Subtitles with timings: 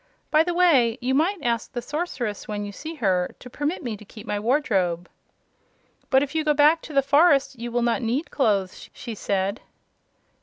[0.31, 3.95] By the way, you might ask the Sorceress, when you see her, to permit me
[3.97, 5.07] to keep my wardrobe."
[6.09, 9.61] "But if you go back to the forest you will not need clothes," she said.